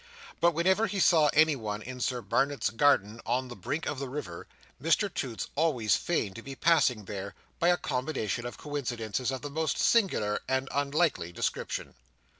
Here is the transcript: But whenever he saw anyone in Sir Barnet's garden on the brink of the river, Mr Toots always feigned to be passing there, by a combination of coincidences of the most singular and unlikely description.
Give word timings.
But 0.39 0.55
whenever 0.55 0.87
he 0.87 0.99
saw 0.99 1.29
anyone 1.31 1.83
in 1.83 1.99
Sir 1.99 2.23
Barnet's 2.23 2.71
garden 2.71 3.21
on 3.23 3.49
the 3.49 3.55
brink 3.55 3.85
of 3.85 3.99
the 3.99 4.09
river, 4.09 4.47
Mr 4.81 5.13
Toots 5.13 5.47
always 5.55 5.95
feigned 5.95 6.35
to 6.37 6.41
be 6.41 6.55
passing 6.55 7.05
there, 7.05 7.35
by 7.59 7.67
a 7.67 7.77
combination 7.77 8.47
of 8.47 8.57
coincidences 8.57 9.29
of 9.29 9.43
the 9.43 9.51
most 9.51 9.77
singular 9.77 10.39
and 10.47 10.67
unlikely 10.73 11.31
description. 11.31 11.93